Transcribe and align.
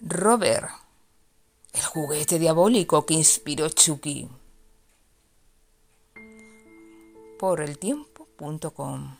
Robert, 0.00 0.70
el 1.72 1.82
juguete 1.82 2.38
diabólico 2.38 3.06
que 3.06 3.14
inspiró 3.14 3.68
Chucky. 3.68 4.28
Por 7.38 7.60
el 7.60 7.78
tiempo.com. 7.78 9.16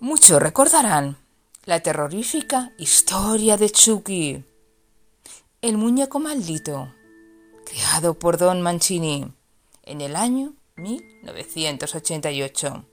Muchos 0.00 0.40
recordarán 0.40 1.18
la 1.64 1.80
terrorífica 1.80 2.72
historia 2.78 3.56
de 3.56 3.70
Chucky, 3.70 4.44
el 5.62 5.76
muñeco 5.76 6.18
maldito, 6.18 6.92
creado 7.66 8.14
por 8.14 8.38
Don 8.38 8.62
Mancini 8.62 9.30
en 9.82 10.00
el 10.00 10.16
año 10.16 10.54
1988. 10.76 12.84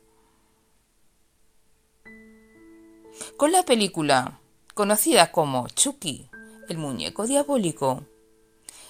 Con 3.38 3.52
la 3.52 3.64
película 3.64 4.40
conocida 4.78 5.32
como 5.32 5.68
Chucky, 5.70 6.30
el 6.70 6.78
muñeco 6.78 7.26
diabólico, 7.26 8.04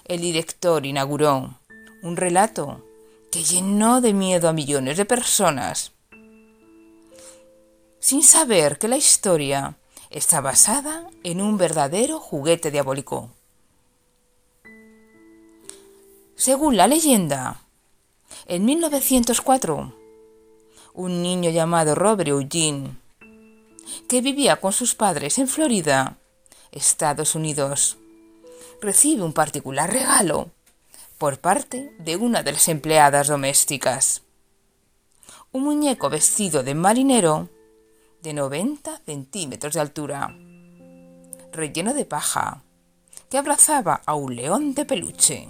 el 0.03 0.19
director 0.19 0.85
inauguró 0.85 1.55
un 2.03 2.17
relato 2.17 2.83
que 3.31 3.41
llenó 3.41 4.01
de 4.01 4.13
miedo 4.13 4.49
a 4.49 4.53
millones 4.53 4.97
de 4.97 5.05
personas, 5.05 5.93
sin 7.99 8.21
saber 8.21 8.77
que 8.79 8.89
la 8.89 8.97
historia 8.97 9.77
está 10.09 10.41
basada 10.41 11.09
en 11.23 11.39
un 11.39 11.57
verdadero 11.57 12.19
juguete 12.19 12.69
diabólico. 12.69 13.31
Según 16.35 16.75
la 16.75 16.87
leyenda, 16.87 17.61
en 18.45 18.65
1904, 18.65 19.93
un 20.95 21.21
niño 21.21 21.49
llamado 21.49 21.95
Robert 21.95 22.27
Eugene 22.27 23.06
que 24.07 24.21
vivía 24.21 24.59
con 24.59 24.73
sus 24.73 24.95
padres 24.95 25.37
en 25.37 25.47
Florida, 25.47 26.17
Estados 26.71 27.35
Unidos, 27.35 27.97
recibe 28.81 29.23
un 29.23 29.33
particular 29.33 29.91
regalo 29.91 30.51
por 31.17 31.39
parte 31.39 31.95
de 31.99 32.15
una 32.15 32.43
de 32.43 32.51
las 32.51 32.67
empleadas 32.67 33.27
domésticas. 33.27 34.21
Un 35.51 35.63
muñeco 35.63 36.09
vestido 36.09 36.63
de 36.63 36.75
marinero 36.75 37.49
de 38.21 38.33
90 38.33 39.01
centímetros 39.05 39.73
de 39.73 39.79
altura, 39.79 40.35
relleno 41.51 41.93
de 41.93 42.05
paja, 42.05 42.63
que 43.29 43.37
abrazaba 43.37 44.01
a 44.05 44.15
un 44.15 44.35
león 44.35 44.73
de 44.73 44.85
peluche. 44.85 45.49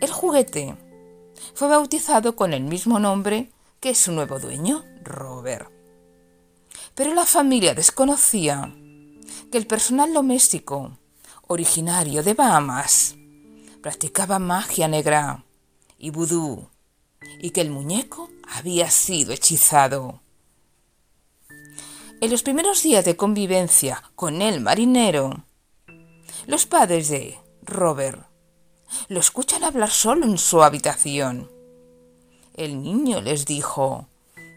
El 0.00 0.10
juguete 0.10 0.76
fue 1.54 1.68
bautizado 1.68 2.36
con 2.36 2.52
el 2.52 2.62
mismo 2.62 2.98
nombre 2.98 3.50
que 3.80 3.94
su 3.94 4.12
nuevo 4.12 4.38
dueño, 4.38 4.84
Robert. 5.02 5.70
Pero 6.94 7.14
la 7.14 7.24
familia 7.24 7.74
desconocía 7.74 8.74
que 9.50 9.58
el 9.58 9.66
personal 9.66 10.12
doméstico, 10.12 10.98
originario 11.46 12.22
de 12.22 12.34
Bahamas, 12.34 13.14
practicaba 13.80 14.38
magia 14.38 14.88
negra 14.88 15.44
y 15.96 16.10
vudú 16.10 16.68
y 17.40 17.50
que 17.50 17.60
el 17.60 17.70
muñeco 17.70 18.30
había 18.48 18.90
sido 18.90 19.32
hechizado. 19.32 20.20
En 22.20 22.30
los 22.30 22.42
primeros 22.42 22.82
días 22.82 23.04
de 23.04 23.16
convivencia 23.16 24.02
con 24.16 24.42
el 24.42 24.60
marinero, 24.60 25.44
los 26.46 26.66
padres 26.66 27.08
de 27.10 27.38
Robert 27.62 28.26
lo 29.08 29.20
escuchan 29.20 29.62
hablar 29.62 29.90
solo 29.90 30.24
en 30.24 30.38
su 30.38 30.62
habitación 30.62 31.57
el 32.58 32.82
niño 32.82 33.20
les 33.20 33.46
dijo 33.46 34.08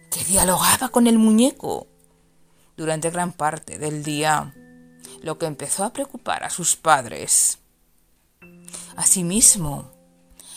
que 0.09 0.23
dialogaba 0.25 0.89
con 0.89 1.05
el 1.05 1.19
muñeco 1.19 1.87
durante 2.75 3.11
gran 3.11 3.31
parte 3.31 3.77
del 3.77 4.03
día, 4.03 4.53
lo 5.21 5.37
que 5.37 5.45
empezó 5.45 5.83
a 5.83 5.93
preocupar 5.93 6.43
a 6.43 6.49
sus 6.49 6.75
padres. 6.75 7.59
Asimismo, 8.95 9.91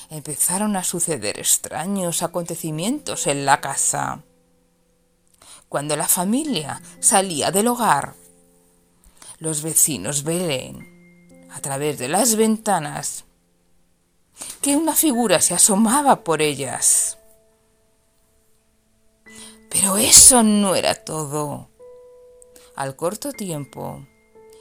empezaron 0.09 0.75
a 0.77 0.85
suceder 0.85 1.39
extraños 1.39 2.23
acontecimientos 2.23 3.27
en 3.27 3.45
la 3.45 3.61
casa. 3.61 4.23
Cuando 5.69 5.97
la 5.97 6.09
familia 6.09 6.81
salía 7.01 7.51
del 7.51 7.69
hogar, 7.69 8.15
los 9.39 9.63
vecinos 9.63 10.23
ven, 10.23 11.49
a 11.53 11.61
través 11.61 11.99
de 11.99 12.09
las 12.09 12.37
ventanas, 12.37 13.25
que 14.63 14.77
una 14.77 14.95
figura 14.95 15.41
se 15.43 15.55
asomaba 15.55 16.25
por 16.25 16.41
ellas. 16.41 17.19
Pero 19.85 19.99
eso 19.99 20.43
no 20.43 20.75
era 20.75 20.95
todo. 20.95 21.69
Al 22.75 22.97
corto 22.97 23.33
tiempo, 23.33 24.03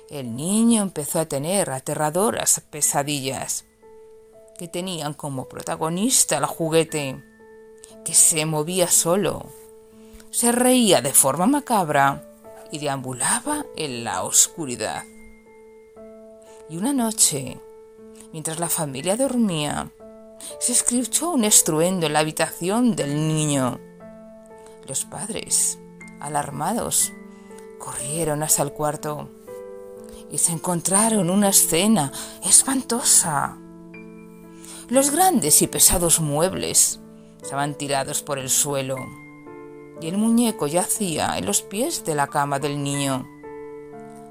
el 0.09 0.35
niño 0.35 0.81
empezó 0.81 1.21
a 1.21 1.25
tener 1.27 1.69
aterradoras 1.69 2.61
pesadillas 2.69 3.63
que 4.59 4.67
tenían 4.67 5.13
como 5.13 5.47
protagonista 5.47 6.39
el 6.39 6.45
juguete, 6.45 7.23
que 8.03 8.13
se 8.13 8.45
movía 8.45 8.89
solo, 8.89 9.45
se 10.29 10.51
reía 10.51 11.01
de 11.01 11.13
forma 11.13 11.45
macabra 11.45 12.29
y 12.69 12.79
deambulaba 12.79 13.65
en 13.77 14.03
la 14.03 14.23
oscuridad. 14.23 15.05
Y 16.69 16.75
una 16.75 16.91
noche, 16.91 17.57
mientras 18.33 18.59
la 18.59 18.67
familia 18.67 19.15
dormía, 19.15 19.89
se 20.59 20.73
escuchó 20.73 21.31
un 21.31 21.45
estruendo 21.45 22.07
en 22.07 22.11
la 22.11 22.19
habitación 22.19 22.97
del 22.97 23.29
niño 23.29 23.79
los 24.87 25.05
padres, 25.05 25.79
alarmados, 26.19 27.13
corrieron 27.79 28.43
hasta 28.43 28.63
el 28.63 28.71
cuarto 28.71 29.29
y 30.31 30.37
se 30.37 30.53
encontraron 30.53 31.29
una 31.29 31.49
escena 31.49 32.11
espantosa. 32.43 33.57
Los 34.89 35.11
grandes 35.11 35.61
y 35.61 35.67
pesados 35.67 36.19
muebles 36.19 36.99
estaban 37.41 37.75
tirados 37.75 38.21
por 38.21 38.39
el 38.39 38.49
suelo 38.49 38.97
y 40.01 40.07
el 40.07 40.17
muñeco 40.17 40.67
yacía 40.67 41.37
en 41.37 41.45
los 41.45 41.61
pies 41.61 42.03
de 42.03 42.15
la 42.15 42.27
cama 42.27 42.59
del 42.59 42.81
niño, 42.81 43.27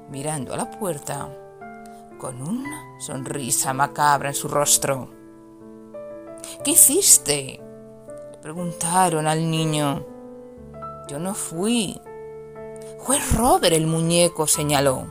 mirando 0.09 0.53
a 0.53 0.57
la 0.57 0.69
puerta 0.69 1.29
con 2.19 2.41
una 2.41 2.99
sonrisa 2.99 3.73
macabra 3.73 4.29
en 4.29 4.35
su 4.35 4.47
rostro. 4.47 5.09
¿Qué 6.63 6.71
hiciste? 6.71 7.59
le 8.31 8.37
preguntaron 8.37 9.27
al 9.27 9.49
niño. 9.49 10.12
Yo 11.07 11.19
no 11.19 11.33
fui. 11.33 11.99
Fue 12.99 13.19
Robert 13.35 13.75
el 13.75 13.87
muñeco, 13.87 14.47
señaló. 14.47 15.05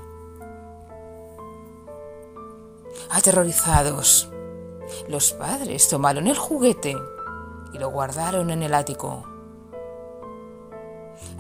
Aterrorizados, 3.10 4.30
los 5.08 5.32
padres 5.34 5.88
tomaron 5.88 6.26
el 6.26 6.36
juguete 6.36 6.96
y 7.74 7.78
lo 7.78 7.90
guardaron 7.90 8.50
en 8.50 8.62
el 8.62 8.72
ático. 8.72 9.24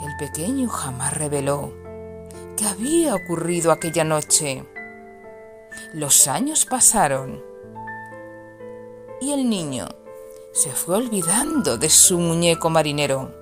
El 0.02 0.16
pequeño 0.18 0.68
jamás 0.68 1.16
reveló 1.16 1.72
qué 2.56 2.66
había 2.66 3.14
ocurrido 3.14 3.72
aquella 3.72 4.04
noche. 4.04 4.66
Los 5.94 6.28
años 6.28 6.66
pasaron 6.66 7.42
y 9.22 9.32
el 9.32 9.48
niño 9.48 9.88
se 10.52 10.70
fue 10.70 10.96
olvidando 10.96 11.78
de 11.78 11.88
su 11.88 12.18
muñeco 12.18 12.68
marinero 12.68 13.41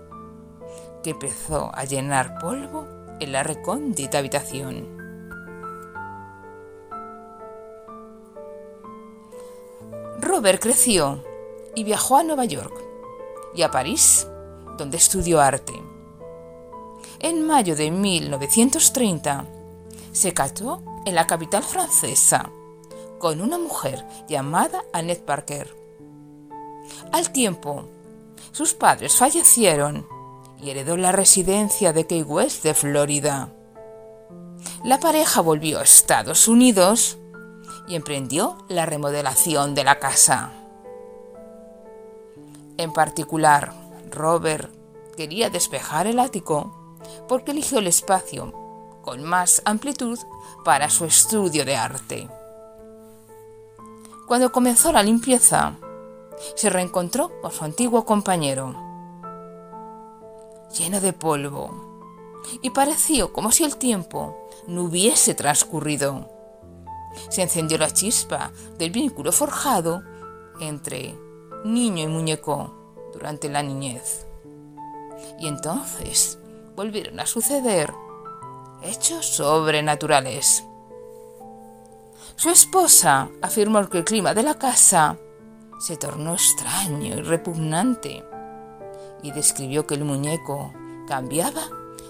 que 1.03 1.11
empezó 1.11 1.71
a 1.75 1.85
llenar 1.85 2.39
polvo 2.39 2.87
en 3.21 3.33
la 3.33 3.43
recóndita 3.43 4.19
habitación. 4.19 4.99
Robert 10.21 10.63
creció 10.63 11.25
y 11.75 11.85
viajó 11.85 12.17
a 12.17 12.23
Nueva 12.23 12.45
York 12.45 12.75
y 13.55 13.63
a 13.63 13.71
París, 13.71 14.27
donde 14.77 14.97
estudió 14.97 15.41
arte. 15.41 15.73
En 17.19 17.47
mayo 17.47 17.77
de 17.77 17.91
1930 17.91 19.47
se 20.13 20.33
casó 20.33 20.83
en 21.05 21.15
la 21.15 21.27
capital 21.27 21.63
francesa 21.63 22.51
con 23.19 23.41
una 23.41 23.59
mujer 23.59 24.05
llamada 24.29 24.83
Annette 24.93 25.25
Parker. 25.25 25.77
Al 27.13 27.31
tiempo, 27.31 27.85
sus 28.53 28.75
padres 28.75 29.15
fallecieron 29.15 30.07
y 30.63 30.71
heredó 30.71 30.97
la 30.97 31.13
residencia 31.13 31.93
de 31.93 32.07
Key 32.07 32.23
West 32.23 32.63
de 32.63 32.75
Florida. 32.75 33.53
La 34.85 35.01
pareja 35.01 35.41
volvió 35.41 35.79
a 35.79 35.83
Estados 35.83 36.49
Unidos 36.49 37.19
y 37.89 37.95
emprendió 37.95 38.59
la 38.69 38.87
remodelación 38.87 39.75
de 39.75 39.85
la 39.85 39.99
casa. 39.99 40.53
En 42.77 42.93
particular, 42.93 43.73
Robert 44.11 44.71
quería 45.17 45.51
despejar 45.51 46.07
el 46.07 46.19
ático 46.19 46.99
porque 47.29 47.53
eligió 47.53 47.79
el 47.79 47.87
espacio 47.87 48.53
con 49.03 49.23
más 49.23 49.63
amplitud 49.65 50.19
para 50.65 50.91
su 50.91 51.05
estudio 51.05 51.65
de 51.65 51.77
arte. 51.77 52.29
Cuando 54.27 54.53
comenzó 54.53 54.93
la 54.93 55.03
limpieza, 55.03 55.75
se 56.55 56.71
reencontró 56.71 57.41
con 57.41 57.51
su 57.51 57.65
antiguo 57.65 58.05
compañero 58.05 58.90
lleno 60.77 61.01
de 61.01 61.13
polvo, 61.13 61.91
y 62.63 62.71
pareció 62.71 63.33
como 63.33 63.53
si 63.53 63.65
el 63.65 63.77
tiempo 63.77 64.49
no 64.67 64.85
hubiese 64.85 65.35
transcurrido. 65.35 66.29
Se 67.29 67.43
encendió 67.43 67.79
la 67.79 67.91
chispa 67.91 68.53
del 68.79 68.91
vínculo 68.91 69.33
forjado 69.33 70.03
entre 70.61 71.15
niño 71.65 72.05
y 72.05 72.07
muñeco 72.07 72.75
durante 73.13 73.49
la 73.49 73.63
niñez. 73.63 74.27
Y 75.39 75.49
entonces 75.49 76.39
volvieron 76.77 77.21
a 77.21 77.27
suceder 77.27 77.93
hechos 78.83 79.27
sobrenaturales. 79.27 80.65
Su 82.37 82.49
esposa 82.49 83.29
afirmó 83.43 83.89
que 83.89 83.99
el 83.99 84.05
clima 84.05 84.33
de 84.33 84.43
la 84.43 84.55
casa 84.55 85.19
se 85.79 85.97
tornó 85.97 86.35
extraño 86.35 87.19
y 87.19 87.23
repugnante 87.23 88.25
y 89.23 89.33
describió 89.33 89.87
que 89.87 89.95
el 89.95 90.05
muñeco 90.05 90.73
cambiaba 91.07 91.63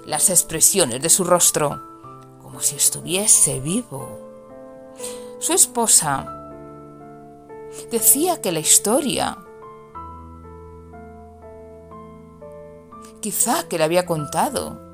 las 0.04 0.30
expresiones 0.30 1.02
de 1.02 1.08
su 1.08 1.24
rostro 1.24 1.82
como 2.42 2.60
si 2.60 2.76
estuviese 2.76 3.60
vivo. 3.60 4.18
Su 5.38 5.52
esposa 5.52 6.26
decía 7.90 8.40
que 8.40 8.52
la 8.52 8.60
historia 8.60 9.38
quizá 13.20 13.68
que 13.68 13.78
le 13.78 13.84
había 13.84 14.06
contado 14.06 14.90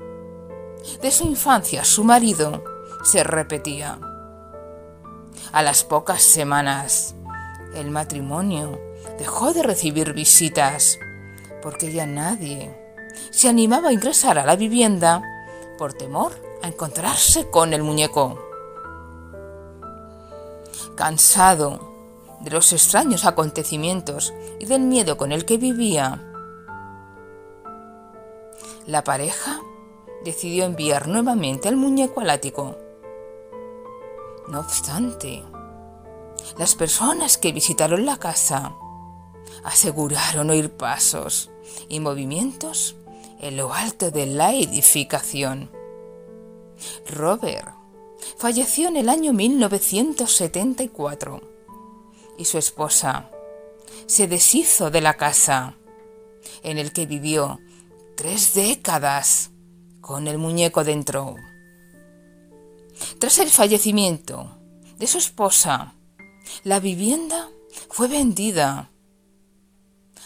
de 1.01 1.11
su 1.11 1.25
infancia 1.25 1.83
su 1.83 2.03
marido 2.03 2.63
se 3.03 3.23
repetía. 3.23 3.99
A 5.51 5.61
las 5.61 5.83
pocas 5.83 6.21
semanas, 6.21 7.15
el 7.73 7.89
matrimonio 7.91 8.79
dejó 9.17 9.53
de 9.53 9.63
recibir 9.63 10.13
visitas 10.13 10.99
porque 11.67 11.91
ya 11.91 12.05
nadie 12.05 12.73
se 13.29 13.49
animaba 13.49 13.89
a 13.89 13.91
ingresar 13.91 14.39
a 14.39 14.45
la 14.45 14.55
vivienda 14.55 15.21
por 15.77 15.91
temor 15.91 16.31
a 16.63 16.69
encontrarse 16.69 17.49
con 17.49 17.73
el 17.73 17.83
muñeco. 17.83 18.39
Cansado 20.95 21.81
de 22.39 22.51
los 22.51 22.71
extraños 22.71 23.25
acontecimientos 23.25 24.33
y 24.61 24.65
del 24.65 24.79
miedo 24.79 25.17
con 25.17 25.33
el 25.33 25.43
que 25.43 25.57
vivía, 25.57 26.23
la 28.85 29.03
pareja 29.03 29.59
decidió 30.23 30.63
enviar 30.63 31.09
nuevamente 31.09 31.67
al 31.67 31.75
muñeco 31.75 32.21
al 32.21 32.29
ático. 32.29 32.77
No 34.47 34.61
obstante, 34.61 35.43
las 36.57 36.75
personas 36.75 37.37
que 37.37 37.51
visitaron 37.51 38.05
la 38.05 38.15
casa 38.15 38.73
aseguraron 39.65 40.49
oír 40.49 40.71
pasos 40.71 41.51
y 41.89 41.99
movimientos 41.99 42.95
en 43.39 43.57
lo 43.57 43.73
alto 43.73 44.11
de 44.11 44.25
la 44.25 44.53
edificación. 44.53 45.69
Robert 47.09 47.73
falleció 48.37 48.87
en 48.87 48.95
el 48.97 49.09
año 49.09 49.33
1974 49.33 51.41
y 52.37 52.45
su 52.45 52.57
esposa 52.57 53.29
se 54.05 54.27
deshizo 54.27 54.91
de 54.91 55.01
la 55.01 55.15
casa 55.15 55.75
en 56.63 56.77
el 56.77 56.93
que 56.93 57.05
vivió 57.05 57.59
tres 58.15 58.53
décadas 58.53 59.51
con 60.01 60.27
el 60.27 60.37
muñeco 60.37 60.83
dentro. 60.83 61.35
Tras 63.19 63.39
el 63.39 63.49
fallecimiento 63.49 64.57
de 64.97 65.07
su 65.07 65.17
esposa, 65.17 65.95
la 66.63 66.79
vivienda 66.79 67.49
fue 67.89 68.07
vendida 68.07 68.89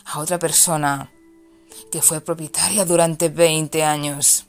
a 0.06 0.20
otra 0.20 0.40
persona 0.40 1.12
que 1.92 2.02
fue 2.02 2.22
propietaria 2.22 2.86
durante 2.86 3.30
20 3.30 3.84
años. 3.84 4.48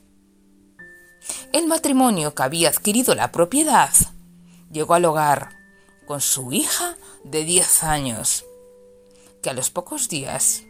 El 1.51 1.67
matrimonio 1.67 2.33
que 2.33 2.43
había 2.43 2.69
adquirido 2.69 3.13
la 3.15 3.31
propiedad 3.31 3.91
llegó 4.71 4.93
al 4.95 5.05
hogar 5.05 5.49
con 6.07 6.21
su 6.21 6.51
hija 6.51 6.97
de 7.23 7.43
10 7.43 7.83
años, 7.83 8.45
que 9.41 9.49
a 9.49 9.53
los 9.53 9.69
pocos 9.69 10.09
días 10.09 10.63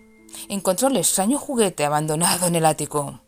encontró 0.50 0.90
el 0.90 0.98
extraño 0.98 1.40
juguete 1.40 1.86
abandonado 1.86 2.48
en 2.48 2.56
el 2.56 2.66
ático. 2.66 3.22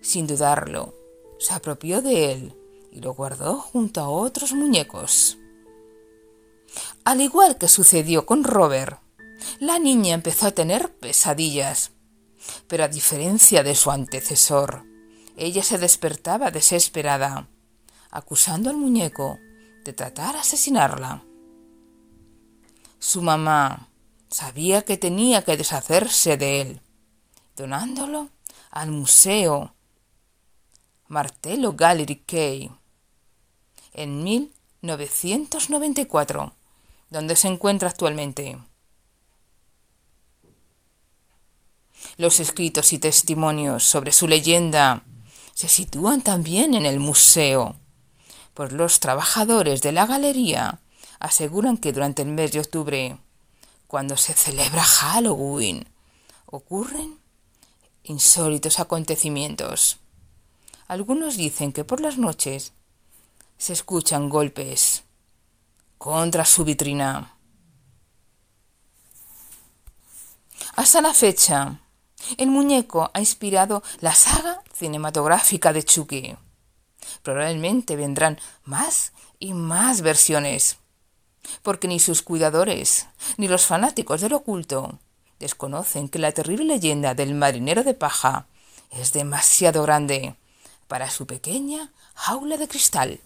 Sin 0.00 0.26
dudarlo, 0.26 0.94
se 1.38 1.54
apropió 1.54 2.02
de 2.02 2.32
él 2.32 2.54
y 2.90 3.00
lo 3.00 3.14
guardó 3.14 3.58
junto 3.58 4.00
a 4.00 4.08
otros 4.08 4.52
muñecos. 4.52 5.38
Al 7.04 7.20
igual 7.20 7.58
que 7.58 7.68
sucedió 7.68 8.26
con 8.26 8.44
Robert, 8.44 9.03
la 9.58 9.78
niña 9.78 10.14
empezó 10.14 10.46
a 10.46 10.52
tener 10.52 10.94
pesadillas, 10.96 11.92
pero 12.68 12.84
a 12.84 12.88
diferencia 12.88 13.62
de 13.62 13.74
su 13.74 13.90
antecesor, 13.90 14.84
ella 15.36 15.62
se 15.62 15.78
despertaba 15.78 16.50
desesperada, 16.50 17.48
acusando 18.10 18.70
al 18.70 18.76
muñeco 18.76 19.38
de 19.84 19.92
tratar 19.92 20.34
de 20.34 20.40
asesinarla. 20.40 21.24
Su 22.98 23.22
mamá, 23.22 23.88
Sabía 24.34 24.82
que 24.82 24.96
tenía 24.96 25.42
que 25.42 25.56
deshacerse 25.56 26.36
de 26.36 26.60
él, 26.60 26.80
donándolo 27.54 28.30
al 28.72 28.90
Museo 28.90 29.76
Martello 31.06 31.74
Gallery 31.74 32.16
Key 32.16 32.72
en 33.92 34.24
1994, 34.24 36.52
donde 37.10 37.36
se 37.36 37.46
encuentra 37.46 37.90
actualmente. 37.90 38.58
Los 42.16 42.40
escritos 42.40 42.92
y 42.92 42.98
testimonios 42.98 43.84
sobre 43.84 44.12
su 44.12 44.28
leyenda 44.28 45.02
se 45.54 45.68
sitúan 45.68 46.22
también 46.22 46.74
en 46.74 46.86
el 46.86 47.00
museo, 47.00 47.76
pues 48.54 48.72
los 48.72 49.00
trabajadores 49.00 49.82
de 49.82 49.92
la 49.92 50.06
galería 50.06 50.80
aseguran 51.18 51.76
que 51.76 51.92
durante 51.92 52.22
el 52.22 52.28
mes 52.28 52.52
de 52.52 52.60
octubre 52.60 53.18
cuando 53.94 54.16
se 54.16 54.34
celebra 54.34 54.82
Halloween, 54.82 55.86
ocurren 56.46 57.16
insólitos 58.02 58.80
acontecimientos. 58.80 59.98
Algunos 60.88 61.36
dicen 61.36 61.72
que 61.72 61.84
por 61.84 62.00
las 62.00 62.18
noches 62.18 62.72
se 63.56 63.72
escuchan 63.72 64.28
golpes 64.28 65.04
contra 65.96 66.44
su 66.44 66.64
vitrina. 66.64 67.36
Hasta 70.74 71.00
la 71.00 71.14
fecha, 71.14 71.80
el 72.36 72.48
muñeco 72.48 73.10
ha 73.14 73.20
inspirado 73.20 73.82
la 74.00 74.14
saga 74.14 74.62
cinematográfica 74.72 75.72
de 75.72 75.82
Chucky. 75.84 76.36
Probablemente 77.22 77.96
vendrán 77.96 78.38
más 78.64 79.12
y 79.38 79.52
más 79.52 80.00
versiones 80.00 80.78
porque 81.62 81.88
ni 81.88 82.00
sus 82.00 82.22
cuidadores, 82.22 83.06
ni 83.36 83.48
los 83.48 83.66
fanáticos 83.66 84.20
del 84.20 84.34
oculto, 84.34 84.98
desconocen 85.38 86.08
que 86.08 86.18
la 86.18 86.32
terrible 86.32 86.64
leyenda 86.64 87.14
del 87.14 87.34
marinero 87.34 87.82
de 87.82 87.94
paja 87.94 88.46
es 88.90 89.12
demasiado 89.12 89.82
grande 89.82 90.36
para 90.88 91.10
su 91.10 91.26
pequeña 91.26 91.92
jaula 92.14 92.56
de 92.56 92.68
cristal. 92.68 93.20